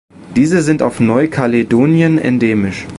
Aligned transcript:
Diese 0.35 0.63
sind 0.63 0.81
auf 0.81 0.99
Neukaledonien 0.99 2.17
endemisch. 2.17 2.87